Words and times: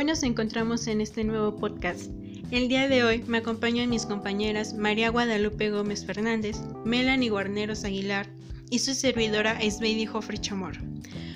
Hoy 0.00 0.06
nos 0.06 0.22
encontramos 0.22 0.86
en 0.86 1.02
este 1.02 1.24
nuevo 1.24 1.58
podcast. 1.58 2.10
El 2.50 2.68
día 2.68 2.88
de 2.88 3.04
hoy 3.04 3.22
me 3.26 3.36
acompañan 3.36 3.90
mis 3.90 4.06
compañeras 4.06 4.72
María 4.72 5.10
Guadalupe 5.10 5.68
Gómez 5.68 6.06
Fernández, 6.06 6.56
Melanie 6.86 7.28
Guarneros 7.28 7.84
Aguilar 7.84 8.26
y 8.70 8.78
su 8.78 8.94
servidora 8.94 9.60
Esbeidi 9.60 10.06
Joffrey 10.06 10.38
Chamorro, 10.38 10.80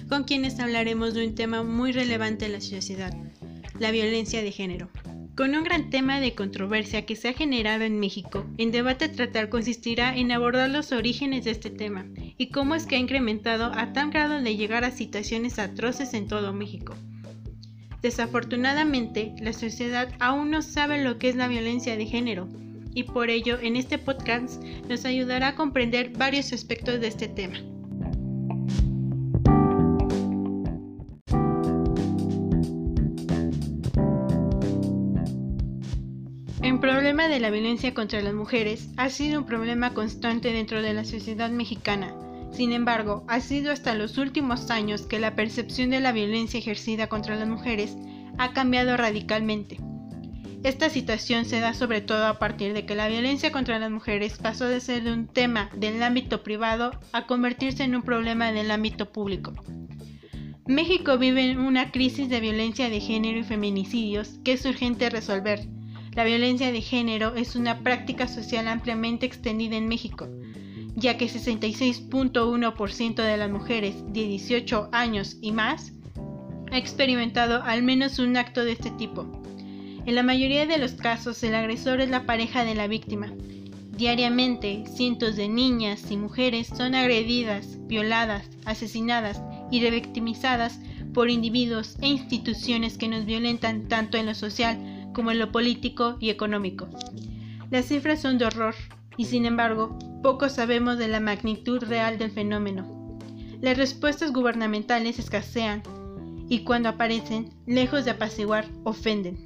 con 0.08 0.24
quienes 0.24 0.60
hablaremos 0.60 1.12
de 1.12 1.26
un 1.26 1.34
tema 1.34 1.62
muy 1.62 1.92
relevante 1.92 2.46
en 2.46 2.52
la 2.52 2.62
sociedad, 2.62 3.14
la 3.78 3.90
violencia 3.90 4.42
de 4.42 4.50
género. 4.50 4.88
Con 5.36 5.54
un 5.54 5.62
gran 5.62 5.90
tema 5.90 6.18
de 6.20 6.34
controversia 6.34 7.04
que 7.04 7.16
se 7.16 7.28
ha 7.28 7.34
generado 7.34 7.84
en 7.84 8.00
México, 8.00 8.46
el 8.56 8.72
debate 8.72 9.10
tratar 9.10 9.50
consistirá 9.50 10.16
en 10.16 10.32
abordar 10.32 10.70
los 10.70 10.90
orígenes 10.90 11.44
de 11.44 11.50
este 11.50 11.68
tema 11.68 12.06
y 12.38 12.48
cómo 12.48 12.74
es 12.74 12.86
que 12.86 12.96
ha 12.96 12.98
incrementado 12.98 13.66
a 13.74 13.92
tal 13.92 14.10
grado 14.10 14.40
de 14.40 14.56
llegar 14.56 14.84
a 14.84 14.90
situaciones 14.90 15.58
atroces 15.58 16.14
en 16.14 16.28
todo 16.28 16.54
México. 16.54 16.94
Desafortunadamente, 18.04 19.32
la 19.40 19.54
sociedad 19.54 20.10
aún 20.20 20.50
no 20.50 20.60
sabe 20.60 21.02
lo 21.02 21.18
que 21.18 21.30
es 21.30 21.36
la 21.36 21.48
violencia 21.48 21.96
de 21.96 22.04
género 22.04 22.50
y 22.92 23.04
por 23.04 23.30
ello 23.30 23.58
en 23.58 23.76
este 23.76 23.96
podcast 23.96 24.62
nos 24.90 25.06
ayudará 25.06 25.48
a 25.48 25.54
comprender 25.54 26.10
varios 26.10 26.52
aspectos 26.52 27.00
de 27.00 27.06
este 27.06 27.28
tema. 27.28 27.56
El 36.62 36.78
problema 36.80 37.28
de 37.28 37.40
la 37.40 37.48
violencia 37.48 37.94
contra 37.94 38.20
las 38.20 38.34
mujeres 38.34 38.90
ha 38.98 39.08
sido 39.08 39.40
un 39.40 39.46
problema 39.46 39.94
constante 39.94 40.52
dentro 40.52 40.82
de 40.82 40.92
la 40.92 41.06
sociedad 41.06 41.48
mexicana. 41.48 42.14
Sin 42.54 42.72
embargo, 42.72 43.24
ha 43.26 43.40
sido 43.40 43.72
hasta 43.72 43.94
los 43.94 44.16
últimos 44.16 44.70
años 44.70 45.02
que 45.02 45.18
la 45.18 45.34
percepción 45.34 45.90
de 45.90 46.00
la 46.00 46.12
violencia 46.12 46.58
ejercida 46.58 47.08
contra 47.08 47.34
las 47.34 47.48
mujeres 47.48 47.96
ha 48.38 48.52
cambiado 48.52 48.96
radicalmente. 48.96 49.78
Esta 50.62 50.88
situación 50.88 51.44
se 51.44 51.60
da 51.60 51.74
sobre 51.74 52.00
todo 52.00 52.26
a 52.26 52.38
partir 52.38 52.72
de 52.72 52.86
que 52.86 52.94
la 52.94 53.08
violencia 53.08 53.50
contra 53.50 53.78
las 53.78 53.90
mujeres 53.90 54.38
pasó 54.38 54.66
de 54.66 54.80
ser 54.80 55.06
un 55.08 55.26
tema 55.26 55.68
del 55.76 56.02
ámbito 56.02 56.42
privado 56.42 56.92
a 57.12 57.26
convertirse 57.26 57.82
en 57.82 57.96
un 57.96 58.02
problema 58.02 58.52
del 58.52 58.70
ámbito 58.70 59.10
público. 59.10 59.52
México 60.66 61.18
vive 61.18 61.58
una 61.58 61.90
crisis 61.90 62.28
de 62.28 62.40
violencia 62.40 62.88
de 62.88 63.00
género 63.00 63.40
y 63.40 63.44
feminicidios 63.44 64.38
que 64.44 64.52
es 64.52 64.64
urgente 64.64 65.10
resolver 65.10 65.68
la 66.14 66.22
violencia 66.22 66.70
de 66.70 66.80
género 66.80 67.34
es 67.34 67.56
una 67.56 67.80
práctica 67.80 68.28
social 68.28 68.68
ampliamente 68.68 69.26
extendida 69.26 69.74
en 69.76 69.88
México, 69.88 70.28
ya 70.96 71.16
que 71.16 71.26
66.1% 71.26 73.14
de 73.14 73.36
las 73.36 73.50
mujeres 73.50 73.96
de 74.12 74.26
18 74.26 74.88
años 74.92 75.36
y 75.40 75.52
más 75.52 75.92
ha 76.70 76.78
experimentado 76.78 77.62
al 77.62 77.82
menos 77.82 78.18
un 78.18 78.36
acto 78.36 78.64
de 78.64 78.72
este 78.72 78.90
tipo. 78.90 79.26
En 80.06 80.14
la 80.14 80.22
mayoría 80.22 80.66
de 80.66 80.78
los 80.78 80.92
casos 80.92 81.42
el 81.42 81.54
agresor 81.54 82.00
es 82.00 82.10
la 82.10 82.26
pareja 82.26 82.64
de 82.64 82.74
la 82.74 82.86
víctima. 82.86 83.32
Diariamente, 83.96 84.84
cientos 84.92 85.36
de 85.36 85.48
niñas 85.48 86.10
y 86.10 86.16
mujeres 86.16 86.66
son 86.66 86.94
agredidas, 86.94 87.78
violadas, 87.86 88.48
asesinadas 88.64 89.40
y 89.70 89.80
revictimizadas 89.80 90.80
por 91.12 91.30
individuos 91.30 91.96
e 92.02 92.08
instituciones 92.08 92.98
que 92.98 93.08
nos 93.08 93.24
violentan 93.24 93.88
tanto 93.88 94.18
en 94.18 94.26
lo 94.26 94.34
social 94.34 95.10
como 95.14 95.30
en 95.30 95.38
lo 95.38 95.52
político 95.52 96.16
y 96.20 96.30
económico. 96.30 96.88
Las 97.70 97.86
cifras 97.86 98.20
son 98.20 98.36
de 98.36 98.46
horror 98.46 98.74
y 99.16 99.26
sin 99.26 99.46
embargo 99.46 99.96
poco 100.24 100.48
sabemos 100.48 100.96
de 100.96 101.06
la 101.06 101.20
magnitud 101.20 101.84
real 101.84 102.16
del 102.16 102.30
fenómeno. 102.30 103.18
Las 103.60 103.76
respuestas 103.76 104.32
gubernamentales 104.32 105.18
escasean 105.18 105.82
y 106.48 106.60
cuando 106.60 106.88
aparecen, 106.88 107.50
lejos 107.66 108.06
de 108.06 108.12
apaciguar, 108.12 108.66
ofenden. 108.84 109.36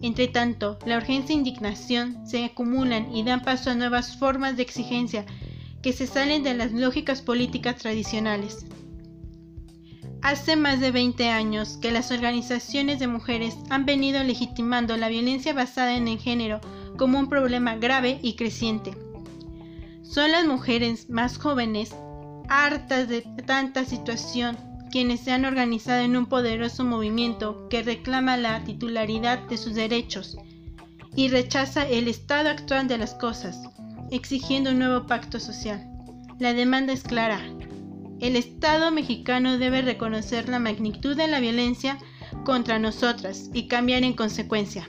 Entre 0.00 0.28
tanto, 0.28 0.78
la 0.86 0.96
urgencia 0.96 1.34
e 1.34 1.36
indignación 1.36 2.26
se 2.26 2.42
acumulan 2.42 3.14
y 3.14 3.22
dan 3.22 3.42
paso 3.42 3.68
a 3.68 3.74
nuevas 3.74 4.16
formas 4.16 4.56
de 4.56 4.62
exigencia 4.62 5.26
que 5.82 5.92
se 5.92 6.06
salen 6.06 6.42
de 6.42 6.54
las 6.54 6.72
lógicas 6.72 7.20
políticas 7.20 7.76
tradicionales. 7.76 8.64
Hace 10.22 10.56
más 10.56 10.80
de 10.80 10.90
20 10.90 11.28
años 11.28 11.76
que 11.82 11.92
las 11.92 12.10
organizaciones 12.10 12.98
de 12.98 13.08
mujeres 13.08 13.58
han 13.68 13.84
venido 13.84 14.24
legitimando 14.24 14.96
la 14.96 15.10
violencia 15.10 15.52
basada 15.52 15.96
en 15.96 16.08
el 16.08 16.18
género 16.18 16.62
como 16.96 17.18
un 17.18 17.28
problema 17.28 17.76
grave 17.76 18.20
y 18.22 18.36
creciente. 18.36 19.01
Son 20.02 20.32
las 20.32 20.46
mujeres 20.46 21.08
más 21.08 21.38
jóvenes, 21.38 21.94
hartas 22.48 23.08
de 23.08 23.22
tanta 23.46 23.84
situación, 23.84 24.56
quienes 24.90 25.20
se 25.20 25.32
han 25.32 25.44
organizado 25.44 26.02
en 26.02 26.16
un 26.16 26.26
poderoso 26.26 26.84
movimiento 26.84 27.68
que 27.68 27.82
reclama 27.82 28.36
la 28.36 28.62
titularidad 28.64 29.38
de 29.48 29.56
sus 29.56 29.74
derechos 29.74 30.36
y 31.16 31.28
rechaza 31.28 31.88
el 31.88 32.08
estado 32.08 32.50
actual 32.50 32.88
de 32.88 32.98
las 32.98 33.14
cosas, 33.14 33.58
exigiendo 34.10 34.70
un 34.70 34.78
nuevo 34.78 35.06
pacto 35.06 35.40
social. 35.40 35.88
La 36.38 36.52
demanda 36.52 36.92
es 36.92 37.02
clara, 37.02 37.40
el 38.22 38.36
Estado 38.36 38.92
mexicano 38.92 39.58
debe 39.58 39.82
reconocer 39.82 40.48
la 40.48 40.60
magnitud 40.60 41.16
de 41.16 41.26
la 41.26 41.40
violencia 41.40 41.98
contra 42.44 42.78
nosotras 42.78 43.50
y 43.52 43.66
cambiar 43.66 44.04
en 44.04 44.12
consecuencia. 44.12 44.88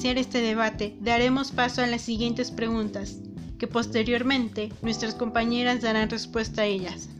Iniciar 0.00 0.16
este 0.16 0.40
debate, 0.40 0.96
daremos 1.02 1.50
paso 1.50 1.82
a 1.82 1.86
las 1.86 2.00
siguientes 2.00 2.50
preguntas, 2.50 3.18
que 3.58 3.66
posteriormente 3.66 4.72
nuestras 4.80 5.14
compañeras 5.14 5.82
darán 5.82 6.08
respuesta 6.08 6.62
a 6.62 6.64
ellas. 6.64 7.10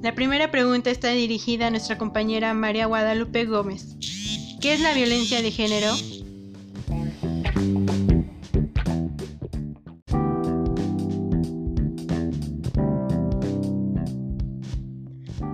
La 0.00 0.14
primera 0.14 0.50
pregunta 0.50 0.88
está 0.88 1.10
dirigida 1.10 1.66
a 1.66 1.70
nuestra 1.70 1.98
compañera 1.98 2.54
María 2.54 2.86
Guadalupe 2.86 3.44
Gómez. 3.44 3.96
¿Qué 4.62 4.72
es 4.72 4.80
la 4.80 4.94
violencia 4.94 5.42
de 5.42 5.50
género? 5.50 5.92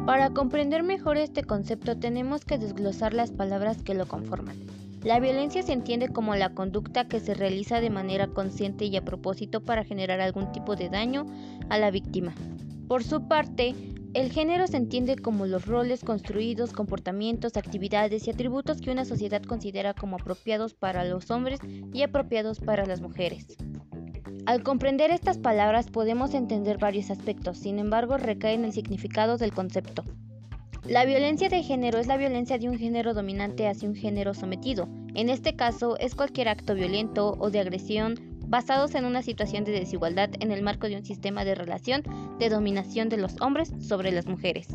Para 0.06 0.30
comprender 0.30 0.84
mejor 0.84 1.16
este 1.16 1.42
concepto 1.42 1.98
tenemos 1.98 2.44
que 2.44 2.56
desglosar 2.56 3.14
las 3.14 3.32
palabras 3.32 3.82
que 3.82 3.94
lo 3.94 4.06
conforman. 4.06 4.77
La 5.08 5.20
violencia 5.20 5.62
se 5.62 5.72
entiende 5.72 6.10
como 6.10 6.36
la 6.36 6.50
conducta 6.50 7.08
que 7.08 7.18
se 7.18 7.32
realiza 7.32 7.80
de 7.80 7.88
manera 7.88 8.26
consciente 8.26 8.84
y 8.84 8.94
a 8.94 9.06
propósito 9.06 9.64
para 9.64 9.82
generar 9.82 10.20
algún 10.20 10.52
tipo 10.52 10.76
de 10.76 10.90
daño 10.90 11.24
a 11.70 11.78
la 11.78 11.90
víctima. 11.90 12.34
Por 12.88 13.02
su 13.02 13.26
parte, 13.26 13.74
el 14.12 14.30
género 14.30 14.66
se 14.66 14.76
entiende 14.76 15.16
como 15.16 15.46
los 15.46 15.64
roles 15.64 16.04
construidos, 16.04 16.74
comportamientos, 16.74 17.56
actividades 17.56 18.26
y 18.26 18.32
atributos 18.32 18.82
que 18.82 18.90
una 18.90 19.06
sociedad 19.06 19.42
considera 19.42 19.94
como 19.94 20.16
apropiados 20.16 20.74
para 20.74 21.04
los 21.04 21.30
hombres 21.30 21.58
y 21.94 22.02
apropiados 22.02 22.60
para 22.60 22.84
las 22.84 23.00
mujeres. 23.00 23.56
Al 24.44 24.62
comprender 24.62 25.10
estas 25.10 25.38
palabras 25.38 25.88
podemos 25.90 26.34
entender 26.34 26.76
varios 26.76 27.10
aspectos, 27.10 27.56
sin 27.56 27.78
embargo 27.78 28.18
recae 28.18 28.52
en 28.52 28.66
el 28.66 28.72
significado 28.74 29.38
del 29.38 29.54
concepto. 29.54 30.04
La 30.86 31.04
violencia 31.04 31.48
de 31.48 31.62
género 31.62 31.98
es 31.98 32.06
la 32.06 32.16
violencia 32.16 32.58
de 32.58 32.68
un 32.68 32.78
género 32.78 33.12
dominante 33.12 33.68
hacia 33.68 33.88
un 33.88 33.94
género 33.94 34.34
sometido. 34.34 34.88
En 35.14 35.28
este 35.28 35.54
caso 35.56 35.98
es 35.98 36.14
cualquier 36.14 36.48
acto 36.48 36.74
violento 36.74 37.36
o 37.38 37.50
de 37.50 37.60
agresión 37.60 38.14
basados 38.46 38.94
en 38.94 39.04
una 39.04 39.22
situación 39.22 39.64
de 39.64 39.72
desigualdad 39.72 40.30
en 40.40 40.50
el 40.50 40.62
marco 40.62 40.88
de 40.88 40.96
un 40.96 41.04
sistema 41.04 41.44
de 41.44 41.54
relación 41.54 42.02
de 42.38 42.48
dominación 42.48 43.08
de 43.08 43.18
los 43.18 43.40
hombres 43.40 43.72
sobre 43.80 44.12
las 44.12 44.26
mujeres. 44.26 44.68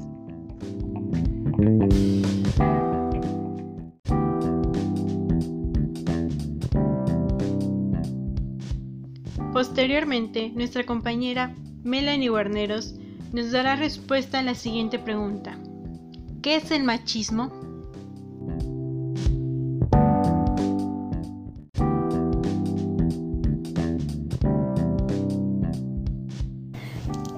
Posteriormente, 9.52 10.52
nuestra 10.56 10.84
compañera 10.84 11.56
Melanie 11.84 12.30
Guarneros 12.30 12.96
nos 13.32 13.52
dará 13.52 13.76
respuesta 13.76 14.40
a 14.40 14.44
la 14.44 14.56
siguiente 14.56 15.00
pregunta. 15.00 15.58
¿Qué 16.44 16.58
es 16.58 16.72
el 16.72 16.84
machismo? 16.84 17.50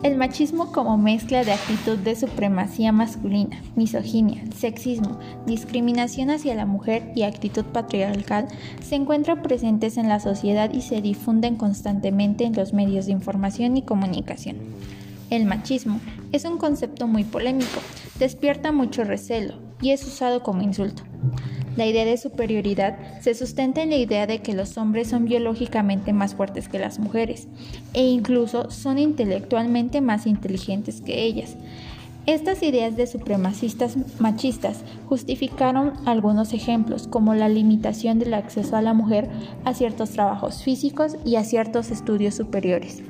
El 0.01 0.17
machismo 0.17 0.71
como 0.71 0.97
mezcla 0.97 1.43
de 1.43 1.51
actitud 1.51 1.99
de 1.99 2.15
supremacía 2.15 2.91
masculina, 2.91 3.61
misoginia, 3.75 4.43
sexismo, 4.55 5.19
discriminación 5.45 6.31
hacia 6.31 6.55
la 6.55 6.65
mujer 6.65 7.11
y 7.13 7.21
actitud 7.21 7.65
patriarcal 7.65 8.47
se 8.81 8.95
encuentran 8.95 9.43
presentes 9.43 9.97
en 9.97 10.09
la 10.09 10.19
sociedad 10.19 10.73
y 10.73 10.81
se 10.81 11.03
difunden 11.03 11.57
constantemente 11.57 12.45
en 12.45 12.53
los 12.53 12.73
medios 12.73 13.05
de 13.05 13.11
información 13.11 13.77
y 13.77 13.83
comunicación. 13.83 14.57
El 15.29 15.45
machismo 15.45 15.99
es 16.31 16.43
un 16.45 16.57
concepto 16.57 17.07
muy 17.07 17.23
polémico, 17.23 17.81
despierta 18.19 18.71
mucho 18.71 19.03
recelo, 19.03 19.55
y 19.81 19.91
es 19.91 20.05
usado 20.05 20.43
como 20.43 20.61
insulto. 20.61 21.03
La 21.75 21.85
idea 21.85 22.05
de 22.05 22.17
superioridad 22.17 22.97
se 23.21 23.33
sustenta 23.35 23.83
en 23.83 23.89
la 23.89 23.97
idea 23.97 24.27
de 24.27 24.41
que 24.41 24.53
los 24.53 24.77
hombres 24.77 25.09
son 25.09 25.25
biológicamente 25.25 26.13
más 26.13 26.33
fuertes 26.33 26.69
que 26.69 26.79
las 26.79 26.99
mujeres 26.99 27.47
e 27.93 28.03
incluso 28.03 28.71
son 28.71 28.97
intelectualmente 28.97 29.99
más 29.99 30.25
inteligentes 30.25 31.01
que 31.01 31.23
ellas. 31.23 31.57
Estas 32.27 32.63
ideas 32.63 32.95
de 32.95 33.05
supremacistas 33.05 33.97
machistas 34.19 34.79
justificaron 35.07 35.93
algunos 36.05 36.53
ejemplos, 36.53 37.07
como 37.07 37.35
la 37.35 37.49
limitación 37.49 38.17
del 38.17 38.33
acceso 38.33 38.77
a 38.77 38.81
la 38.81 38.93
mujer 38.93 39.29
a 39.63 39.73
ciertos 39.73 40.11
trabajos 40.11 40.63
físicos 40.63 41.17
y 41.23 41.35
a 41.35 41.43
ciertos 41.43 41.91
estudios 41.91 42.35
superiores. 42.35 43.03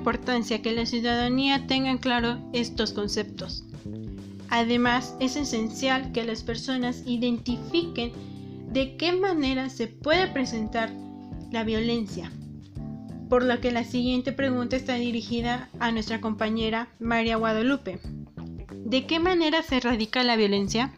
Importancia 0.00 0.62
que 0.62 0.72
la 0.72 0.86
ciudadanía 0.86 1.66
tenga 1.66 1.94
claro 1.98 2.38
estos 2.54 2.94
conceptos. 2.94 3.64
Además, 4.48 5.14
es 5.20 5.36
esencial 5.36 6.10
que 6.12 6.24
las 6.24 6.42
personas 6.42 7.02
identifiquen 7.04 8.12
de 8.72 8.96
qué 8.96 9.12
manera 9.12 9.68
se 9.68 9.88
puede 9.88 10.26
presentar 10.28 10.90
la 11.52 11.64
violencia. 11.64 12.32
Por 13.28 13.44
lo 13.44 13.60
que 13.60 13.72
la 13.72 13.84
siguiente 13.84 14.32
pregunta 14.32 14.74
está 14.74 14.94
dirigida 14.94 15.68
a 15.80 15.92
nuestra 15.92 16.22
compañera 16.22 16.88
María 16.98 17.36
Guadalupe. 17.36 18.00
¿De 18.72 19.04
qué 19.04 19.20
manera 19.20 19.62
se 19.62 19.76
erradica 19.76 20.24
la 20.24 20.36
violencia? 20.36 20.94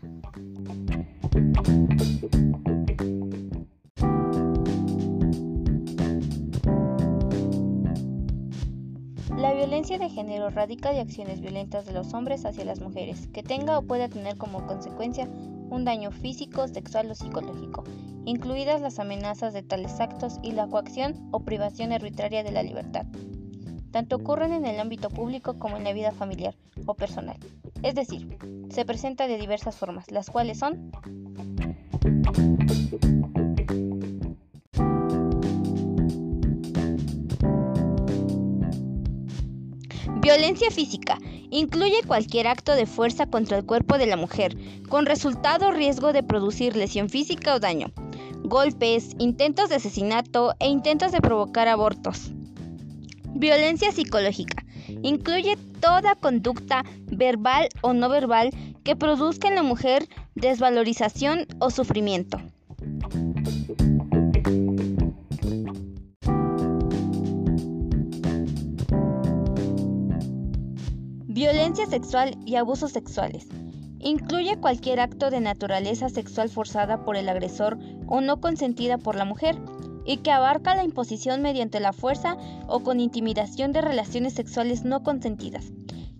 Violencia 9.82 10.06
de 10.06 10.14
género 10.14 10.48
radica 10.50 10.92
de 10.92 11.00
acciones 11.00 11.40
violentas 11.40 11.84
de 11.86 11.92
los 11.92 12.14
hombres 12.14 12.44
hacia 12.44 12.64
las 12.64 12.80
mujeres, 12.80 13.26
que 13.32 13.42
tenga 13.42 13.76
o 13.76 13.82
pueda 13.82 14.08
tener 14.08 14.36
como 14.36 14.64
consecuencia 14.64 15.28
un 15.70 15.84
daño 15.84 16.12
físico, 16.12 16.68
sexual 16.68 17.10
o 17.10 17.16
psicológico, 17.16 17.82
incluidas 18.24 18.80
las 18.80 19.00
amenazas 19.00 19.52
de 19.52 19.64
tales 19.64 19.98
actos 19.98 20.38
y 20.40 20.52
la 20.52 20.68
coacción 20.68 21.28
o 21.32 21.40
privación 21.40 21.90
arbitraria 21.90 22.44
de 22.44 22.52
la 22.52 22.62
libertad. 22.62 23.06
Tanto 23.90 24.14
ocurren 24.14 24.52
en 24.52 24.66
el 24.66 24.78
ámbito 24.78 25.08
público 25.08 25.58
como 25.58 25.76
en 25.76 25.82
la 25.82 25.92
vida 25.92 26.12
familiar 26.12 26.54
o 26.86 26.94
personal. 26.94 27.38
Es 27.82 27.96
decir, 27.96 28.38
se 28.70 28.84
presenta 28.84 29.26
de 29.26 29.36
diversas 29.36 29.74
formas, 29.74 30.12
las 30.12 30.30
cuales 30.30 30.60
son 30.60 30.92
Violencia 40.22 40.70
física. 40.70 41.18
Incluye 41.50 42.04
cualquier 42.06 42.46
acto 42.46 42.76
de 42.76 42.86
fuerza 42.86 43.26
contra 43.26 43.58
el 43.58 43.66
cuerpo 43.66 43.98
de 43.98 44.06
la 44.06 44.16
mujer, 44.16 44.56
con 44.88 45.04
resultado 45.04 45.72
riesgo 45.72 46.12
de 46.12 46.22
producir 46.22 46.76
lesión 46.76 47.08
física 47.08 47.56
o 47.56 47.58
daño. 47.58 47.90
Golpes, 48.44 49.16
intentos 49.18 49.68
de 49.68 49.74
asesinato 49.74 50.54
e 50.60 50.68
intentos 50.68 51.10
de 51.10 51.20
provocar 51.20 51.66
abortos. 51.66 52.30
Violencia 53.34 53.90
psicológica. 53.90 54.64
Incluye 55.02 55.56
toda 55.80 56.14
conducta 56.14 56.84
verbal 57.06 57.68
o 57.80 57.92
no 57.92 58.08
verbal 58.08 58.50
que 58.84 58.94
produzca 58.94 59.48
en 59.48 59.56
la 59.56 59.64
mujer 59.64 60.08
desvalorización 60.36 61.48
o 61.58 61.70
sufrimiento. 61.70 62.38
Violencia 71.42 71.86
sexual 71.86 72.38
y 72.46 72.54
abusos 72.54 72.92
sexuales. 72.92 73.48
Incluye 73.98 74.58
cualquier 74.58 75.00
acto 75.00 75.28
de 75.28 75.40
naturaleza 75.40 76.08
sexual 76.08 76.48
forzada 76.48 77.04
por 77.04 77.16
el 77.16 77.28
agresor 77.28 77.80
o 78.06 78.20
no 78.20 78.40
consentida 78.40 78.96
por 78.96 79.16
la 79.16 79.24
mujer 79.24 79.58
y 80.06 80.18
que 80.18 80.30
abarca 80.30 80.76
la 80.76 80.84
imposición 80.84 81.42
mediante 81.42 81.80
la 81.80 81.92
fuerza 81.92 82.36
o 82.68 82.84
con 82.84 83.00
intimidación 83.00 83.72
de 83.72 83.80
relaciones 83.80 84.34
sexuales 84.34 84.84
no 84.84 85.02
consentidas. 85.02 85.72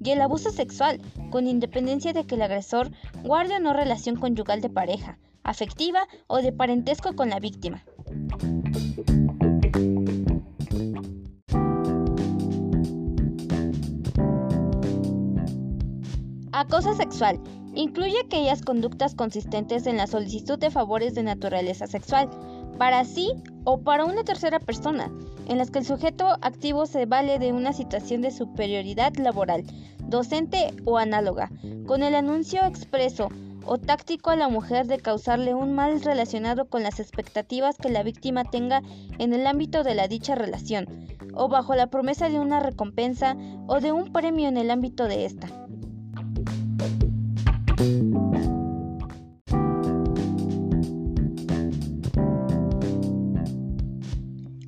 Y 0.02 0.10
el 0.10 0.20
abuso 0.20 0.50
sexual, 0.50 1.00
con 1.30 1.46
independencia 1.46 2.12
de 2.12 2.24
que 2.24 2.34
el 2.34 2.42
agresor 2.42 2.90
guarde 3.22 3.58
o 3.58 3.60
no 3.60 3.72
relación 3.72 4.16
conyugal 4.16 4.60
de 4.60 4.70
pareja, 4.70 5.20
afectiva 5.44 6.08
o 6.26 6.38
de 6.38 6.50
parentesco 6.50 7.14
con 7.14 7.30
la 7.30 7.38
víctima. 7.38 7.84
Acoso 16.62 16.94
sexual. 16.94 17.40
Incluye 17.74 18.20
aquellas 18.20 18.62
conductas 18.62 19.16
consistentes 19.16 19.84
en 19.88 19.96
la 19.96 20.06
solicitud 20.06 20.60
de 20.60 20.70
favores 20.70 21.12
de 21.12 21.24
naturaleza 21.24 21.88
sexual, 21.88 22.30
para 22.78 23.04
sí 23.04 23.32
o 23.64 23.80
para 23.80 24.04
una 24.04 24.22
tercera 24.22 24.60
persona, 24.60 25.10
en 25.48 25.58
las 25.58 25.72
que 25.72 25.80
el 25.80 25.84
sujeto 25.84 26.24
activo 26.40 26.86
se 26.86 27.04
vale 27.04 27.40
de 27.40 27.52
una 27.52 27.72
situación 27.72 28.22
de 28.22 28.30
superioridad 28.30 29.12
laboral, 29.16 29.64
docente 30.06 30.72
o 30.84 30.98
análoga, 30.98 31.50
con 31.84 32.04
el 32.04 32.14
anuncio 32.14 32.64
expreso 32.64 33.28
o 33.64 33.78
táctico 33.78 34.30
a 34.30 34.36
la 34.36 34.48
mujer 34.48 34.86
de 34.86 34.98
causarle 34.98 35.54
un 35.54 35.74
mal 35.74 36.00
relacionado 36.00 36.66
con 36.66 36.84
las 36.84 37.00
expectativas 37.00 37.76
que 37.76 37.90
la 37.90 38.04
víctima 38.04 38.44
tenga 38.44 38.82
en 39.18 39.34
el 39.34 39.48
ámbito 39.48 39.82
de 39.82 39.96
la 39.96 40.06
dicha 40.06 40.36
relación, 40.36 40.86
o 41.34 41.48
bajo 41.48 41.74
la 41.74 41.88
promesa 41.88 42.28
de 42.28 42.38
una 42.38 42.60
recompensa 42.60 43.36
o 43.66 43.80
de 43.80 43.90
un 43.90 44.12
premio 44.12 44.48
en 44.48 44.58
el 44.58 44.70
ámbito 44.70 45.08
de 45.08 45.24
esta. 45.24 45.61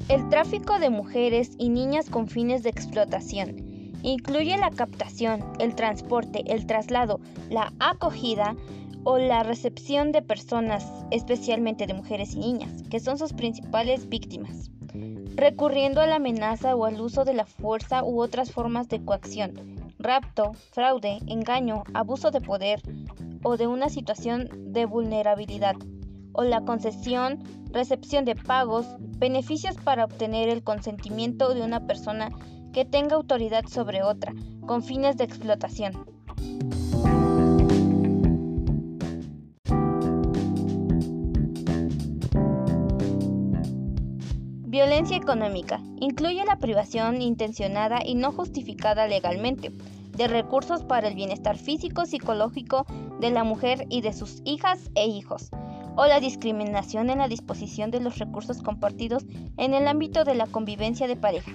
El 0.09 0.29
tráfico 0.31 0.81
de 0.81 0.91
mujeres 0.91 1.53
y 1.59 1.69
niñas 1.69 2.11
con 2.11 2.27
fines 2.27 2.65
de 2.65 2.71
explotación 2.71 3.57
incluye 4.03 4.57
la 4.59 4.71
captación, 4.71 5.45
el 5.61 5.77
transporte, 5.77 6.43
el 6.47 6.67
traslado, 6.67 7.21
la 7.51 7.73
acogida 7.79 8.57
o 9.05 9.19
la 9.19 9.45
recepción 9.45 10.11
de 10.11 10.23
personas, 10.23 10.85
especialmente 11.13 11.87
de 11.87 11.95
mujeres 11.95 12.35
y 12.35 12.41
niñas, 12.41 12.83
que 12.91 12.99
son 12.99 13.17
sus 13.17 13.33
principales 13.33 14.09
víctimas, 14.09 14.73
recurriendo 15.37 16.01
a 16.01 16.09
la 16.09 16.17
amenaza 16.17 16.75
o 16.75 16.85
al 16.85 17.01
uso 17.01 17.25
de 17.25 17.35
la 17.35 17.47
fuerza 17.47 18.03
u 18.03 18.21
otras 18.21 18.51
formas 18.51 18.89
de 18.89 19.05
coacción, 19.05 19.84
rapto, 20.05 20.53
fraude, 20.71 21.19
engaño, 21.27 21.83
abuso 21.95 22.31
de 22.31 22.43
poder 22.43 22.83
o 23.43 23.57
de 23.57 23.67
una 23.67 23.89
situación 23.89 24.51
de 24.73 24.85
vulnerabilidad, 24.85 25.77
o 26.33 26.45
la 26.45 26.61
concesión, 26.61 27.43
recepción 27.73 28.27
de 28.27 28.37
pagos, 28.37 28.87
beneficios 29.19 29.77
para 29.83 30.05
obtener 30.05 30.51
el 30.51 30.63
consentimiento 30.63 31.55
de 31.55 31.63
una 31.63 31.87
persona 31.87 32.31
que 32.73 32.85
tenga 32.85 33.17
autoridad 33.17 33.65
sobre 33.67 34.03
otra, 34.03 34.35
con 34.67 34.83
fines 34.83 35.17
de 35.17 35.25
explotación. 35.25 36.05
Violencia 44.75 45.17
económica. 45.17 45.81
Incluye 46.01 46.45
la 46.45 46.57
privación 46.57 47.23
intencionada 47.23 48.01
y 48.05 48.17
no 48.17 48.33
justificada 48.33 49.07
legalmente 49.07 49.71
de 50.17 50.27
recursos 50.27 50.83
para 50.83 51.07
el 51.07 51.15
bienestar 51.15 51.57
físico, 51.59 52.07
psicológico 52.07 52.85
de 53.21 53.31
la 53.31 53.45
mujer 53.45 53.87
y 53.89 54.01
de 54.01 54.13
sus 54.13 54.43
hijas 54.45 54.91
e 54.97 55.07
hijos, 55.07 55.51
o 55.95 56.07
la 56.07 56.19
discriminación 56.19 57.09
en 57.09 57.19
la 57.19 57.29
disposición 57.29 57.93
de 57.93 58.01
los 58.01 58.19
recursos 58.19 58.63
compartidos 58.63 59.25
en 59.59 59.75
el 59.75 59.87
ámbito 59.87 60.25
de 60.25 60.35
la 60.35 60.49
convivencia 60.49 61.07
de 61.07 61.15
pareja. 61.15 61.53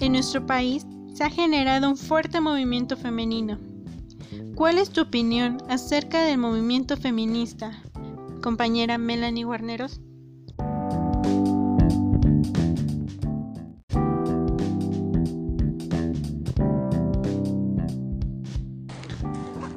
En 0.00 0.12
nuestro 0.12 0.44
país 0.44 0.84
se 1.14 1.22
ha 1.22 1.30
generado 1.30 1.88
un 1.88 1.96
fuerte 1.96 2.40
movimiento 2.40 2.96
femenino. 2.96 3.70
¿Cuál 4.60 4.76
es 4.76 4.90
tu 4.90 5.00
opinión 5.00 5.56
acerca 5.70 6.22
del 6.22 6.36
movimiento 6.36 6.98
feminista, 6.98 7.82
compañera 8.42 8.98
Melanie 8.98 9.44
Guarneros? 9.44 10.02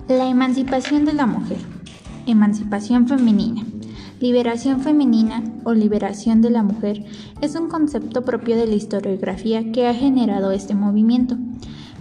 La 0.10 0.28
emancipación 0.28 1.06
de 1.06 1.14
la 1.14 1.28
mujer. 1.28 1.60
Emancipación 2.28 3.08
femenina. 3.08 3.64
Liberación 4.20 4.82
femenina 4.82 5.44
o 5.64 5.74
liberación 5.74 6.42
de 6.42 6.50
la 6.50 6.62
mujer 6.62 7.06
es 7.40 7.56
un 7.56 7.70
concepto 7.70 8.24
propio 8.26 8.58
de 8.58 8.68
la 8.68 8.76
historiografía 8.76 9.72
que 9.72 9.88
ha 9.88 9.94
generado 9.94 10.52
este 10.52 10.76
movimiento. 10.76 11.38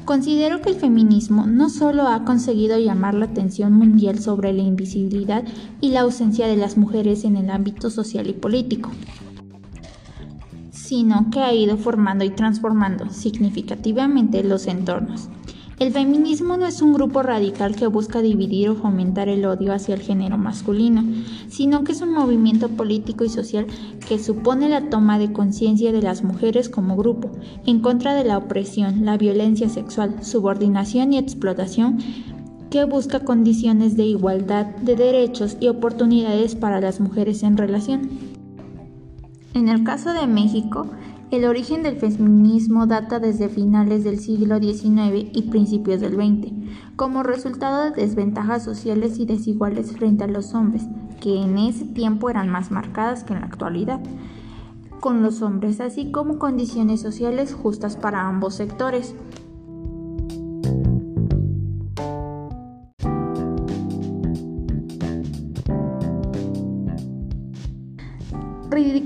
Considero 0.05 0.61
que 0.61 0.71
el 0.71 0.77
feminismo 0.77 1.47
no 1.47 1.71
solo 1.71 2.09
ha 2.09 2.25
conseguido 2.25 2.77
llamar 2.77 3.15
la 3.15 3.27
atención 3.27 3.73
mundial 3.73 4.19
sobre 4.19 4.53
la 4.53 4.63
invisibilidad 4.63 5.45
y 5.81 5.91
la 5.91 6.01
ausencia 6.01 6.49
de 6.49 6.57
las 6.57 6.77
mujeres 6.77 7.25
en 7.25 7.37
el 7.37 7.51
ámbito 7.51 7.89
social 7.89 8.27
y 8.29 8.33
político, 8.33 8.91
sino 10.71 11.31
que 11.31 11.41
ha 11.41 11.55
ido 11.55 11.77
formando 11.77 12.25
y 12.25 12.31
transformando 12.31 13.11
significativamente 13.11 14.43
los 14.43 14.67
entornos. 14.67 15.29
El 15.83 15.91
feminismo 15.91 16.57
no 16.57 16.67
es 16.67 16.81
un 16.81 16.93
grupo 16.93 17.25
radical 17.25 17.75
que 17.75 17.89
busca 17.89 18.23
dividir 18.23 18.69
o 18.69 18.77
fomentar 18.77 19.29
el 19.29 19.45
odio 19.45 19.73
hacia 19.73 19.97
el 19.97 20.01
género 20.01 20.39
masculino, 20.39 21.03
sino 21.49 21.83
que 21.83 21.91
es 21.91 22.01
un 22.03 22.13
movimiento 22.13 22.69
político 22.69 23.25
y 23.25 23.29
social 23.29 23.67
que 24.07 24.21
supone 24.21 24.69
la 24.69 24.91
toma 24.91 25.19
de 25.19 25.33
conciencia 25.33 25.91
de 25.91 26.01
las 26.01 26.23
mujeres 26.23 26.69
como 26.69 26.95
grupo, 26.95 27.33
en 27.67 27.81
contra 27.81 28.15
de 28.15 28.23
la 28.23 28.39
opresión, 28.39 29.05
la 29.05 29.17
violencia 29.17 29.69
sexual, 29.69 30.23
subordinación 30.23 31.15
y 31.15 31.19
explotación 31.19 31.99
que 32.71 32.85
busca 32.85 33.19
condiciones 33.19 33.97
de 33.97 34.05
igualdad 34.05 34.67
de 34.67 34.95
derechos 34.95 35.57
y 35.59 35.67
oportunidades 35.67 36.55
para 36.55 36.81
las 36.81 37.01
mujeres 37.01 37.43
en 37.43 37.57
relación. 37.57 38.09
En 39.53 39.69
el 39.69 39.83
caso 39.83 40.13
de 40.13 40.29
México, 40.29 40.87
el 41.33 41.47
origen 41.47 41.83
del 41.83 41.97
feminismo 41.97 42.87
data 42.87 43.19
desde 43.19 43.49
finales 43.49 44.05
del 44.05 44.21
siglo 44.21 44.59
XIX 44.59 45.31
y 45.33 45.49
principios 45.51 46.03
del 46.03 46.17
XX, 46.17 46.53
como 46.95 47.23
resultado 47.23 47.85
de 47.85 48.03
desventajas 48.03 48.63
sociales 48.63 49.19
y 49.19 49.25
desiguales 49.25 49.93
frente 49.93 50.25
a 50.25 50.27
los 50.27 50.53
hombres, 50.53 50.83
que 51.23 51.41
en 51.41 51.57
ese 51.57 51.87
tiempo 51.87 52.29
eran 52.29 52.51
más 52.51 52.71
marcadas 52.71 53.25
que 53.25 53.33
en 53.33 53.41
la 53.41 53.47
actualidad, 53.47 54.01
con 55.01 55.23
los 55.23 55.41
hombres, 55.41 55.81
así 55.81 56.13
como 56.13 56.39
condiciones 56.39 57.01
sociales 57.01 57.55
justas 57.55 57.97
para 57.97 58.29
ambos 58.29 58.55
sectores. 58.57 59.15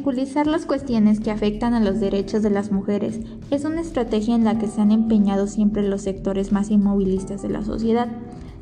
Ridiculizar 0.07 0.47
las 0.47 0.67
cuestiones 0.67 1.19
que 1.19 1.33
afectan 1.33 1.75
a 1.75 1.81
los 1.81 1.99
derechos 1.99 2.41
de 2.41 2.51
las 2.51 2.71
mujeres 2.71 3.19
es 3.51 3.65
una 3.65 3.81
estrategia 3.81 4.37
en 4.37 4.45
la 4.45 4.57
que 4.57 4.69
se 4.69 4.81
han 4.81 4.93
empeñado 4.93 5.49
siempre 5.49 5.83
los 5.83 6.03
sectores 6.03 6.53
más 6.53 6.71
inmovilistas 6.71 7.43
de 7.43 7.49
la 7.49 7.65
sociedad. 7.65 8.07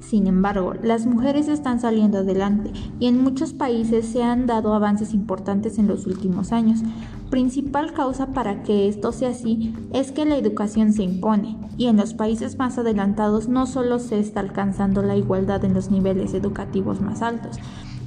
Sin 0.00 0.26
embargo, 0.26 0.72
las 0.82 1.04
mujeres 1.04 1.48
están 1.48 1.80
saliendo 1.80 2.18
adelante 2.18 2.72
y 2.98 3.08
en 3.08 3.22
muchos 3.22 3.52
países 3.52 4.06
se 4.06 4.22
han 4.22 4.46
dado 4.46 4.72
avances 4.72 5.12
importantes 5.12 5.78
en 5.78 5.86
los 5.86 6.06
últimos 6.06 6.50
años. 6.50 6.80
Principal 7.28 7.92
causa 7.92 8.28
para 8.28 8.62
que 8.62 8.88
esto 8.88 9.12
sea 9.12 9.28
así 9.28 9.74
es 9.92 10.12
que 10.12 10.24
la 10.24 10.38
educación 10.38 10.94
se 10.94 11.02
impone 11.02 11.58
y 11.76 11.88
en 11.88 11.98
los 11.98 12.14
países 12.14 12.56
más 12.56 12.78
adelantados 12.78 13.48
no 13.48 13.66
solo 13.66 13.98
se 13.98 14.18
está 14.18 14.40
alcanzando 14.40 15.02
la 15.02 15.14
igualdad 15.14 15.62
en 15.66 15.74
los 15.74 15.90
niveles 15.90 16.32
educativos 16.32 17.02
más 17.02 17.20
altos, 17.20 17.58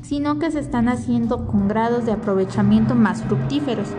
sino 0.07 0.39
que 0.39 0.51
se 0.51 0.59
están 0.59 0.87
haciendo 0.87 1.47
con 1.47 1.67
grados 1.67 2.05
de 2.05 2.13
aprovechamiento 2.13 2.95
más 2.95 3.23
fructíferos. 3.23 3.89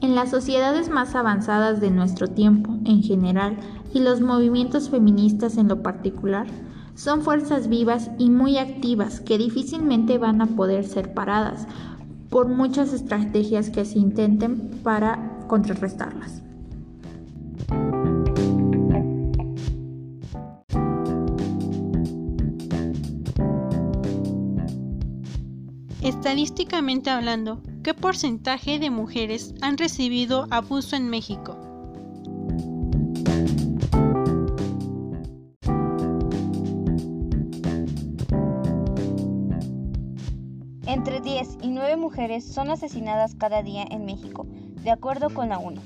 En 0.00 0.14
las 0.14 0.30
sociedades 0.30 0.88
más 0.88 1.16
avanzadas 1.16 1.80
de 1.80 1.90
nuestro 1.90 2.28
tiempo, 2.28 2.78
en 2.84 3.02
general, 3.02 3.56
y 3.92 4.00
los 4.00 4.20
movimientos 4.20 4.88
feministas 4.88 5.56
en 5.56 5.66
lo 5.66 5.82
particular, 5.82 6.46
son 6.94 7.22
fuerzas 7.22 7.68
vivas 7.68 8.10
y 8.18 8.30
muy 8.30 8.56
activas 8.56 9.20
que 9.20 9.36
difícilmente 9.36 10.18
van 10.18 10.40
a 10.42 10.46
poder 10.46 10.84
ser 10.84 11.12
paradas 11.12 11.66
por 12.28 12.46
muchas 12.46 12.92
estrategias 12.92 13.70
que 13.70 13.84
se 13.84 13.98
intenten 13.98 14.70
para 14.84 15.40
contrarrestarlas. 15.48 16.42
Estadísticamente 26.02 27.10
hablando, 27.10 27.60
¿qué 27.84 27.92
porcentaje 27.92 28.78
de 28.78 28.88
mujeres 28.88 29.54
han 29.60 29.76
recibido 29.76 30.46
abuso 30.50 30.96
en 30.96 31.10
México? 31.10 31.58
Entre 40.86 41.20
10 41.20 41.58
y 41.60 41.68
9 41.68 41.96
mujeres 41.98 42.50
son 42.50 42.70
asesinadas 42.70 43.34
cada 43.34 43.62
día 43.62 43.84
en 43.90 44.06
México, 44.06 44.46
de 44.82 44.90
acuerdo 44.90 45.28
con 45.28 45.50
la 45.50 45.58
ONU. 45.58 45.82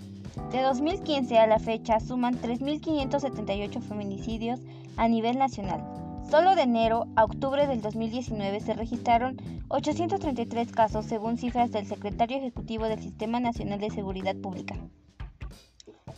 De 0.52 0.62
2015 0.62 1.38
a 1.38 1.48
la 1.48 1.58
fecha 1.58 1.98
suman 1.98 2.40
3.578 2.40 3.82
feminicidios 3.82 4.60
a 4.96 5.08
nivel 5.08 5.38
nacional, 5.38 5.84
Solo 6.30 6.54
de 6.54 6.62
enero 6.62 7.06
a 7.16 7.24
octubre 7.24 7.66
del 7.66 7.80
2019 7.80 8.60
se 8.60 8.74
registraron 8.74 9.36
833 9.68 10.72
casos 10.72 11.04
según 11.04 11.38
cifras 11.38 11.70
del 11.70 11.86
secretario 11.86 12.38
ejecutivo 12.38 12.86
del 12.86 13.00
Sistema 13.00 13.40
Nacional 13.40 13.78
de 13.78 13.90
Seguridad 13.90 14.34
Pública. 14.36 14.76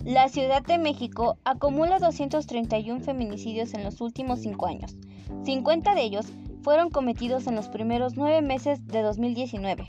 La 0.04 0.28
Ciudad 0.28 0.62
de 0.62 0.78
México 0.78 1.36
acumula 1.44 1.98
231 1.98 3.00
feminicidios 3.00 3.74
en 3.74 3.82
los 3.82 4.00
últimos 4.00 4.40
cinco 4.40 4.66
años. 4.66 4.96
50 5.44 5.94
de 5.94 6.02
ellos 6.02 6.26
fueron 6.62 6.90
cometidos 6.90 7.46
en 7.46 7.56
los 7.56 7.68
primeros 7.68 8.16
nueve 8.16 8.42
meses 8.42 8.86
de 8.86 9.02
2019. 9.02 9.86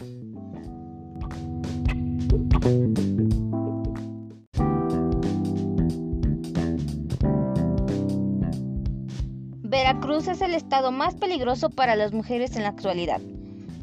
Veracruz 9.88 10.28
es 10.28 10.42
el 10.42 10.54
estado 10.54 10.92
más 10.92 11.16
peligroso 11.16 11.70
para 11.70 11.96
las 11.96 12.12
mujeres 12.12 12.58
en 12.58 12.64
la 12.64 12.70
actualidad, 12.70 13.22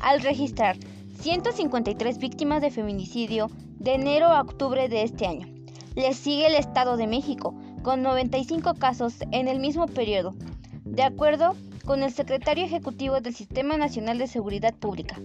al 0.00 0.20
registrar 0.20 0.76
153 1.18 2.18
víctimas 2.18 2.60
de 2.60 2.70
feminicidio 2.70 3.50
de 3.78 3.94
enero 3.94 4.26
a 4.26 4.42
octubre 4.42 4.90
de 4.90 5.02
este 5.02 5.26
año. 5.26 5.48
Le 5.94 6.12
sigue 6.12 6.46
el 6.46 6.56
Estado 6.56 6.98
de 6.98 7.06
México, 7.06 7.54
con 7.82 8.02
95 8.02 8.74
casos 8.74 9.14
en 9.30 9.48
el 9.48 9.60
mismo 9.60 9.86
periodo, 9.86 10.34
de 10.84 11.04
acuerdo 11.04 11.56
con 11.86 12.02
el 12.02 12.12
secretario 12.12 12.66
ejecutivo 12.66 13.22
del 13.22 13.34
Sistema 13.34 13.78
Nacional 13.78 14.18
de 14.18 14.26
Seguridad 14.26 14.74
Pública. 14.74 15.16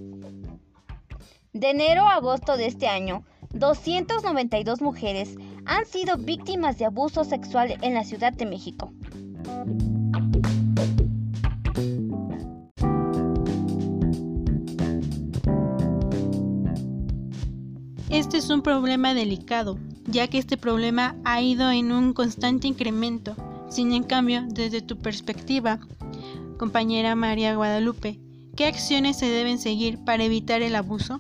De 1.52 1.72
enero 1.72 2.04
a 2.04 2.16
agosto 2.16 2.56
de 2.56 2.68
este 2.68 2.88
año, 2.88 3.26
292 3.50 4.82
mujeres 4.82 5.36
han 5.66 5.86
sido 5.86 6.16
víctimas 6.16 6.78
de 6.78 6.86
abuso 6.86 7.26
sexual 7.26 7.78
en 7.82 7.96
la 7.96 8.06
Ciudad 8.06 8.32
de 8.32 8.46
México. 8.46 8.94
Este 18.30 18.38
es 18.38 18.50
un 18.52 18.62
problema 18.62 19.16
delicado, 19.16 19.80
ya 20.06 20.28
que 20.28 20.38
este 20.38 20.56
problema 20.56 21.16
ha 21.26 21.42
ido 21.42 21.72
en 21.72 21.92
un 21.92 22.14
constante 22.14 22.68
incremento. 22.68 23.36
Sin 23.70 23.92
en 23.92 24.04
cambio, 24.04 24.44
desde 24.48 24.84
tu 24.84 25.00
perspectiva, 25.00 25.80
compañera 26.60 27.16
María 27.16 27.56
Guadalupe, 27.56 28.20
¿qué 28.56 28.68
acciones 28.68 29.18
se 29.18 29.26
deben 29.26 29.58
seguir 29.58 29.98
para 30.06 30.24
evitar 30.24 30.62
el 30.62 30.76
abuso? 30.76 31.18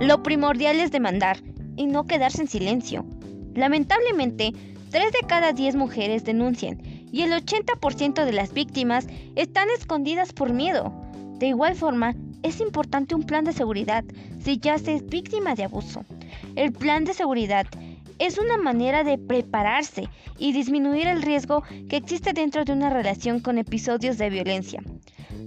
Lo 0.00 0.24
primordial 0.24 0.80
es 0.80 0.90
demandar 0.90 1.38
y 1.76 1.86
no 1.86 2.04
quedarse 2.08 2.42
en 2.42 2.48
silencio. 2.48 3.06
Lamentablemente, 3.54 4.54
3 4.90 5.12
de 5.12 5.28
cada 5.28 5.52
10 5.52 5.76
mujeres 5.76 6.24
denuncian 6.24 6.89
y 7.12 7.22
el 7.22 7.32
80% 7.32 8.24
de 8.24 8.32
las 8.32 8.52
víctimas 8.52 9.06
están 9.36 9.68
escondidas 9.70 10.32
por 10.32 10.52
miedo. 10.52 10.92
De 11.38 11.48
igual 11.48 11.74
forma, 11.74 12.14
es 12.42 12.60
importante 12.60 13.14
un 13.14 13.24
plan 13.24 13.44
de 13.44 13.52
seguridad 13.52 14.04
si 14.42 14.58
ya 14.58 14.78
se 14.78 14.94
es 14.94 15.06
víctima 15.06 15.54
de 15.54 15.64
abuso. 15.64 16.04
El 16.56 16.72
plan 16.72 17.04
de 17.04 17.14
seguridad 17.14 17.66
es 18.18 18.38
una 18.38 18.58
manera 18.58 19.02
de 19.02 19.16
prepararse 19.16 20.08
y 20.38 20.52
disminuir 20.52 21.06
el 21.06 21.22
riesgo 21.22 21.62
que 21.88 21.96
existe 21.96 22.32
dentro 22.32 22.64
de 22.64 22.72
una 22.72 22.90
relación 22.90 23.40
con 23.40 23.58
episodios 23.58 24.18
de 24.18 24.28
violencia. 24.28 24.82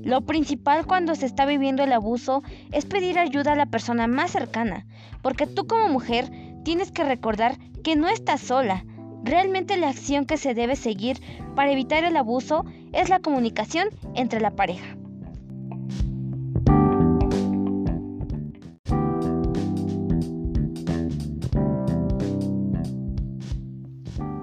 Lo 0.03 0.21
principal 0.21 0.85
cuando 0.85 1.15
se 1.15 1.27
está 1.27 1.45
viviendo 1.45 1.83
el 1.83 1.93
abuso 1.93 2.41
es 2.71 2.85
pedir 2.85 3.19
ayuda 3.19 3.53
a 3.53 3.55
la 3.55 3.67
persona 3.67 4.07
más 4.07 4.31
cercana, 4.31 4.85
porque 5.21 5.47
tú 5.47 5.67
como 5.67 5.87
mujer 5.87 6.29
tienes 6.63 6.91
que 6.91 7.03
recordar 7.03 7.57
que 7.83 7.95
no 7.95 8.07
estás 8.07 8.41
sola, 8.41 8.85
Realmente 9.23 9.77
la 9.77 9.89
acción 9.89 10.25
que 10.25 10.37
se 10.37 10.53
debe 10.53 10.75
seguir 10.75 11.17
para 11.55 11.71
evitar 11.71 12.03
el 12.03 12.17
abuso 12.17 12.65
es 12.91 13.09
la 13.09 13.19
comunicación 13.19 13.87
entre 14.15 14.41
la 14.41 14.51
pareja. 14.51 14.97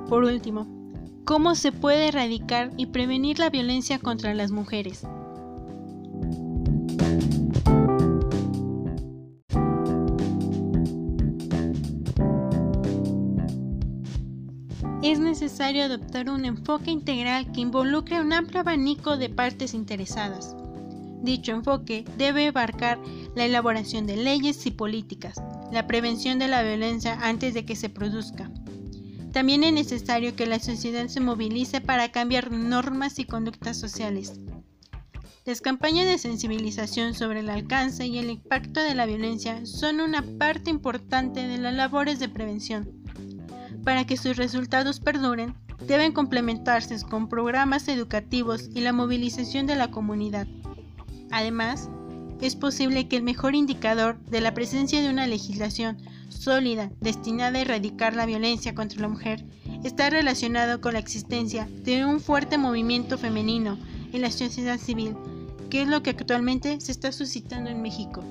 Por 0.09 0.25
último, 0.25 0.67
¿cómo 1.25 1.55
se 1.55 1.71
puede 1.71 2.09
erradicar 2.09 2.71
y 2.77 2.87
prevenir 2.87 3.39
la 3.39 3.49
violencia 3.49 4.01
contra 4.01 4.35
las 4.35 4.51
mujeres? 4.51 5.07
Es 15.03 15.19
necesario 15.19 15.85
adoptar 15.85 16.29
un 16.29 16.45
enfoque 16.45 16.91
integral 16.91 17.51
que 17.53 17.63
involucre 17.63 18.21
un 18.21 18.33
amplio 18.33 18.61
abanico 18.61 19.17
de 19.17 19.31
partes 19.31 19.73
interesadas. 19.73 20.55
Dicho 21.23 21.53
enfoque 21.53 22.05
debe 22.19 22.49
abarcar 22.49 22.99
la 23.35 23.45
elaboración 23.45 24.07
de 24.07 24.17
leyes 24.17 24.65
y 24.67 24.71
políticas, 24.71 25.41
la 25.73 25.87
prevención 25.87 26.39
de 26.39 26.49
la 26.49 26.63
violencia 26.63 27.19
antes 27.23 27.55
de 27.55 27.65
que 27.65 27.77
se 27.77 27.89
produzca. 27.89 28.51
También 29.33 29.65
es 29.65 29.73
necesario 29.73 30.35
que 30.35 30.47
la 30.47 30.59
sociedad 30.59 31.07
se 31.09 31.21
movilice 31.21 31.81
para 31.81 32.11
cambiar 32.11 32.51
normas 32.51 33.19
y 33.19 33.25
conductas 33.25 33.79
sociales. 33.79 34.41
Las 35.47 35.63
campañas 35.63 36.07
de 36.07 36.19
sensibilización 36.19 37.15
sobre 37.15 37.41
el 37.41 37.49
alcance 37.49 38.07
y 38.07 38.19
el 38.19 38.29
impacto 38.29 38.81
de 38.81 38.95
la 38.95 39.07
violencia 39.07 39.65
son 39.65 40.01
una 40.01 40.23
parte 40.39 40.69
importante 40.69 41.47
de 41.47 41.59
las 41.59 41.75
labores 41.75 42.19
de 42.19 42.29
prevención. 42.29 43.00
Para 43.85 44.07
que 44.07 44.17
sus 44.17 44.37
resultados 44.37 45.01
perduren, 45.01 45.55
deben 45.87 46.13
complementarse 46.13 47.01
con 47.03 47.29
programas 47.29 47.89
educativos 47.89 48.69
y 48.75 48.81
la 48.81 48.93
movilización 48.93 49.67
de 49.67 49.77
la 49.77 49.91
comunidad. 49.91 50.47
Además, 51.31 51.89
es 52.41 52.57
posible 52.57 53.09
que 53.09 53.17
el 53.17 53.23
mejor 53.23 53.55
indicador 53.55 54.19
de 54.27 54.41
la 54.41 54.55
presencia 54.55 55.03
de 55.03 55.11
una 55.11 55.27
legislación 55.27 55.99
sólida 56.29 56.91
destinada 57.01 57.59
a 57.59 57.63
erradicar 57.63 58.17
la 58.17 58.27
violencia 58.27 58.75
contra 58.75 59.01
la 59.01 59.09
mujer 59.09 59.45
está 59.85 60.11
relacionado 60.11 60.81
con 60.81 60.95
la 60.95 60.99
existencia 60.99 61.69
de 61.83 62.05
un 62.05 62.21
fuerte 62.21 62.59
movimiento 62.59 63.19
femenino 63.19 63.79
en 64.13 64.23
la 64.23 64.31
sociedad 64.31 64.79
civil, 64.79 65.17
que 65.69 65.83
es 65.83 65.89
lo 65.89 66.03
que 66.03 66.11
actualmente 66.11 66.81
se 66.81 66.93
está 66.93 67.13
suscitando 67.13 67.71
en 67.71 67.83
México. 67.83 68.25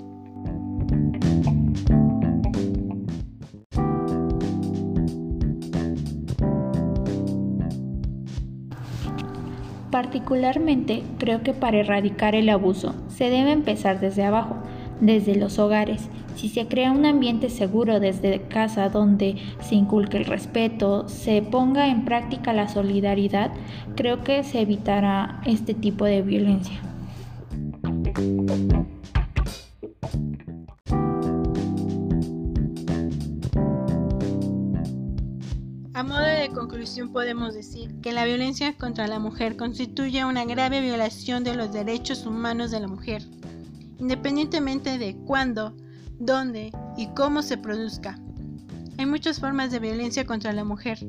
Particularmente 9.99 11.03
creo 11.17 11.43
que 11.43 11.51
para 11.51 11.79
erradicar 11.79 12.33
el 12.33 12.47
abuso 12.47 12.95
se 13.09 13.29
debe 13.29 13.51
empezar 13.51 13.99
desde 13.99 14.23
abajo, 14.23 14.55
desde 15.01 15.35
los 15.35 15.59
hogares. 15.59 16.07
Si 16.35 16.47
se 16.47 16.67
crea 16.69 16.93
un 16.93 17.05
ambiente 17.05 17.49
seguro 17.49 17.99
desde 17.99 18.43
casa 18.43 18.87
donde 18.87 19.35
se 19.59 19.75
inculque 19.75 20.15
el 20.15 20.23
respeto, 20.23 21.09
se 21.09 21.41
ponga 21.41 21.89
en 21.89 22.05
práctica 22.05 22.53
la 22.53 22.69
solidaridad, 22.69 23.51
creo 23.97 24.23
que 24.23 24.45
se 24.45 24.61
evitará 24.61 25.41
este 25.45 25.73
tipo 25.73 26.05
de 26.05 26.21
violencia. 26.21 26.79
Podemos 37.11 37.53
decir 37.53 37.93
que 38.01 38.11
la 38.11 38.25
violencia 38.25 38.75
contra 38.75 39.07
la 39.07 39.19
mujer 39.19 39.55
constituye 39.55 40.25
una 40.25 40.45
grave 40.45 40.81
violación 40.81 41.43
de 41.43 41.55
los 41.55 41.71
derechos 41.71 42.25
humanos 42.25 42.71
de 42.71 42.79
la 42.79 42.87
mujer, 42.87 43.23
independientemente 43.99 44.97
de 44.97 45.15
cuándo, 45.25 45.75
dónde 46.19 46.71
y 46.97 47.07
cómo 47.15 47.41
se 47.41 47.57
produzca. 47.57 48.19
Hay 48.97 49.05
muchas 49.05 49.39
formas 49.39 49.71
de 49.71 49.79
violencia 49.79 50.25
contra 50.25 50.51
la 50.51 50.63
mujer, 50.63 50.99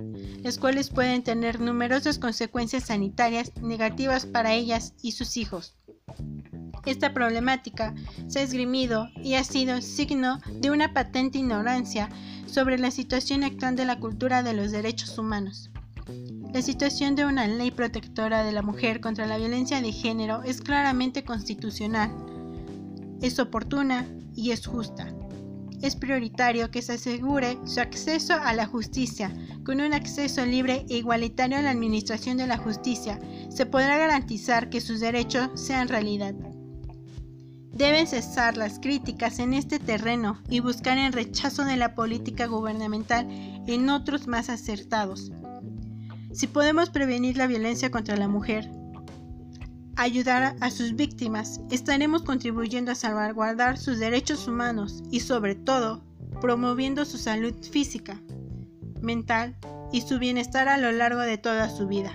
las 0.43 0.59
cuales 0.59 0.91
pueden 0.91 1.23
tener 1.23 1.61
numerosas 1.61 2.19
consecuencias 2.19 2.85
sanitarias 2.85 3.53
negativas 3.61 4.27
para 4.27 4.53
ellas 4.53 4.95
y 5.03 5.13
sus 5.13 5.37
hijos. 5.37 5.77
Esta 6.87 7.13
problemática 7.13 7.95
se 8.29 8.39
ha 8.39 8.43
esgrimido 8.43 9.09
y 9.23 9.35
ha 9.35 9.45
sido 9.45 9.81
signo 9.83 10.41
de 10.61 10.71
una 10.71 10.93
patente 10.93 11.39
ignorancia 11.39 12.09
sobre 12.47 12.79
la 12.79 12.91
situación 12.91 13.45
actual 13.45 13.77
de 13.77 13.85
la 13.85 13.99
cultura 13.99 14.43
de 14.43 14.55
los 14.55 14.73
derechos 14.73 15.19
humanos. 15.19 15.71
La 16.53 16.63
situación 16.63 17.15
de 17.15 17.25
una 17.25 17.47
ley 17.47 17.71
protectora 17.71 18.43
de 18.43 18.53
la 18.53 18.63
mujer 18.63 19.01
contra 19.01 19.27
la 19.27 19.39
violencia 19.39 19.81
de 19.81 19.93
género 19.93 20.43
es 20.43 20.61
claramente 20.61 21.23
constitucional, 21.23 22.11
es 23.23 23.39
oportuna 23.39 24.07
y 24.35 24.51
es 24.51 24.67
justa. 24.67 25.15
Es 25.83 25.97
prioritario 25.97 26.71
que 26.71 26.83
se 26.83 26.95
asegure 26.95 27.59
su 27.65 27.81
acceso 27.81 28.35
a 28.35 28.53
la 28.53 28.67
justicia. 28.67 29.33
Con 29.65 29.81
un 29.81 29.95
acceso 29.95 30.45
libre 30.45 30.85
e 30.91 30.97
igualitario 30.97 31.57
a 31.57 31.63
la 31.63 31.71
administración 31.71 32.37
de 32.37 32.47
la 32.47 32.59
justicia, 32.59 33.19
se 33.49 33.65
podrá 33.65 33.97
garantizar 33.97 34.69
que 34.69 34.81
sus 34.81 35.01
derechos 35.01 35.49
sean 35.55 35.89
realidad. 35.89 36.35
Deben 37.81 38.07
cesar 38.07 38.59
las 38.59 38.79
críticas 38.79 39.39
en 39.39 39.55
este 39.55 39.79
terreno 39.79 40.39
y 40.51 40.61
buscar 40.61 40.99
el 40.99 41.15
rechazo 41.15 41.65
de 41.65 41.79
la 41.79 41.95
política 41.95 42.45
gubernamental 42.47 43.27
en 43.67 43.89
otros 43.89 44.27
más 44.27 44.51
acertados. 44.51 45.33
Si 46.31 46.47
podemos 46.47 46.91
prevenir 46.91 47.39
la 47.39 47.47
violencia 47.47 47.91
contra 47.91 48.19
la 48.19 48.29
mujer, 48.29 48.71
ayudar 49.97 50.57
a 50.61 50.71
sus 50.71 50.95
víctimas, 50.95 51.63
estaremos 51.71 52.21
contribuyendo 52.21 52.93
a 52.93 52.97
salvaguardar 52.97 53.79
sus 53.79 53.99
derechos 53.99 54.47
humanos 54.47 55.03
y 55.11 55.21
sobre 55.21 55.55
todo 55.55 56.05
promoviendo 56.43 57.07
su 57.07 57.17
salud 57.17 57.55
física, 57.63 58.21
mental 59.01 59.57
y 59.91 60.03
su 60.03 60.19
bienestar 60.19 60.69
a 60.69 60.77
lo 60.77 60.93
largo 60.93 61.21
de 61.21 61.39
toda 61.39 61.71
su 61.71 61.89
vida. 61.89 62.13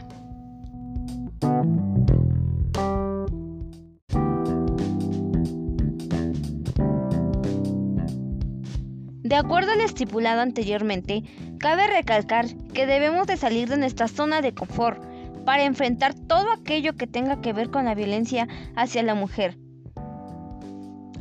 De 9.35 9.39
acuerdo 9.39 9.73
al 9.73 9.81
estipulado 9.81 10.39
anteriormente, 10.39 11.21
cabe 11.59 11.87
recalcar 11.87 12.45
que 12.73 12.85
debemos 12.85 13.27
de 13.27 13.35
salir 13.35 13.67
de 13.67 13.75
nuestra 13.75 14.07
zona 14.07 14.39
de 14.39 14.53
confort 14.53 15.03
para 15.43 15.65
enfrentar 15.65 16.13
todo 16.13 16.53
aquello 16.53 16.95
que 16.95 17.05
tenga 17.05 17.41
que 17.41 17.51
ver 17.51 17.69
con 17.69 17.83
la 17.83 17.95
violencia 17.95 18.47
hacia 18.77 19.03
la 19.03 19.13
mujer. 19.13 19.57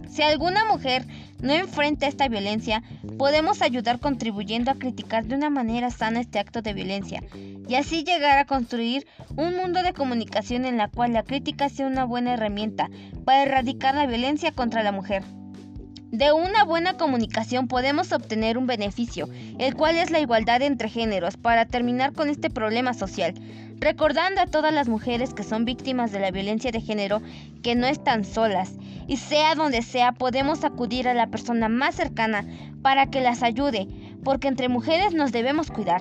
Si 0.09 0.23
alguna 0.23 0.65
mujer 0.65 1.05
no 1.43 1.55
enfrenta 1.55 2.07
esta 2.07 2.29
violencia, 2.29 2.85
podemos 3.19 3.63
ayudar 3.63 3.99
contribuyendo 3.99 4.71
a 4.71 4.77
criticar 4.77 5.25
de 5.25 5.35
una 5.35 5.51
manera 5.51 5.91
sana 5.91 6.21
este 6.21 6.39
acto 6.39 6.63
de 6.63 6.73
violencia 6.73 7.21
y 7.69 7.75
así 7.75 8.05
llegar 8.05 8.39
a 8.39 8.47
construir 8.47 9.09
un 9.35 9.57
mundo 9.57 9.83
de 9.83 9.93
comunicación 9.93 10.67
en 10.67 10.77
la 10.77 10.87
cual 10.87 11.15
la 11.15 11.25
crítica 11.25 11.69
sea 11.69 11.89
una 11.89 12.05
buena 12.05 12.35
herramienta 12.35 12.89
para 13.25 13.43
erradicar 13.43 13.97
la 13.97 14.07
violencia 14.07 14.53
contra 14.53 14.85
la 14.85 14.93
mujer. 14.93 15.25
De 16.15 16.31
una 16.31 16.63
buena 16.63 16.97
comunicación 16.97 17.67
podemos 17.67 18.13
obtener 18.13 18.57
un 18.57 18.69
beneficio, 18.69 19.29
el 19.59 19.75
cual 19.75 19.97
es 19.97 20.13
la 20.13 20.21
igualdad 20.21 20.63
entre 20.63 20.89
géneros, 20.89 21.37
para 21.37 21.67
terminar 21.67 22.13
con 22.13 22.29
este 22.29 22.51
problema 22.51 22.95
social, 22.95 23.35
recordando 23.81 24.41
a 24.41 24.47
todas 24.47 24.73
las 24.73 24.89
mujeres 24.89 25.35
que 25.35 25.43
son 25.43 25.65
víctimas 25.65 26.13
de 26.13 26.21
la 26.21 26.31
violencia 26.31 26.71
de 26.71 26.81
género 26.81 27.21
que 27.65 27.75
no 27.75 27.89
están 27.89 28.25
solas, 28.25 28.75
y 29.09 29.17
sea 29.17 29.57
donde 29.57 29.83
sea 29.83 30.13
podemos 30.13 30.63
acudir 30.63 31.09
a 31.09 31.15
la 31.15 31.27
persona 31.27 31.69
más 31.69 31.97
cercana 31.97 32.47
para 32.81 33.07
que 33.11 33.21
las 33.21 33.43
ayude, 33.43 33.89
porque 34.23 34.47
entre 34.47 34.69
mujeres 34.69 35.15
nos 35.15 35.33
debemos 35.33 35.73
cuidar. 35.73 36.01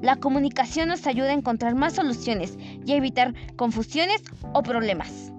La 0.00 0.16
comunicación 0.16 0.88
nos 0.88 1.06
ayuda 1.06 1.28
a 1.28 1.34
encontrar 1.34 1.76
más 1.76 1.92
soluciones 1.92 2.58
y 2.84 2.94
a 2.94 2.96
evitar 2.96 3.32
confusiones 3.54 4.24
o 4.54 4.64
problemas. 4.64 5.31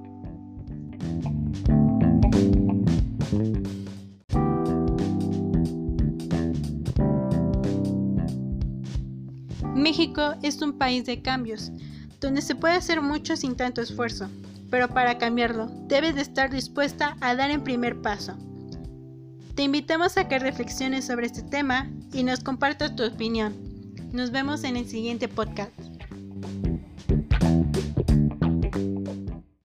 México 9.83 10.35
es 10.41 10.61
un 10.61 10.77
país 10.77 11.05
de 11.05 11.21
cambios, 11.21 11.69
donde 12.21 12.41
se 12.41 12.55
puede 12.55 12.75
hacer 12.75 13.01
mucho 13.01 13.35
sin 13.35 13.57
tanto 13.57 13.81
esfuerzo, 13.81 14.29
pero 14.71 14.87
para 14.87 15.17
cambiarlo 15.17 15.67
debes 15.89 16.15
de 16.15 16.21
estar 16.21 16.49
dispuesta 16.49 17.17
a 17.19 17.35
dar 17.35 17.51
el 17.51 17.61
primer 17.61 18.01
paso. 18.01 18.37
Te 19.55 19.63
invitamos 19.63 20.17
a 20.17 20.29
que 20.29 20.39
reflexiones 20.39 21.05
sobre 21.05 21.25
este 21.25 21.43
tema 21.43 21.91
y 22.13 22.23
nos 22.23 22.39
compartas 22.39 22.95
tu 22.95 23.03
opinión. 23.03 23.53
Nos 24.13 24.31
vemos 24.31 24.63
en 24.63 24.77
el 24.77 24.87
siguiente 24.87 25.27
podcast. 25.27 25.92